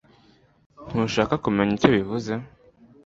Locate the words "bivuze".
1.95-2.33